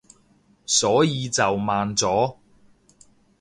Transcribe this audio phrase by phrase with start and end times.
[0.65, 2.37] 所以就慢咗